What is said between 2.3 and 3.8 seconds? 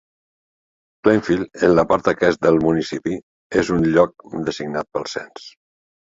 del municipi, és